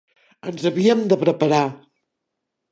Ens 0.55 0.63
havíem 0.69 1.05
de 1.13 1.19
preparar 1.27 1.63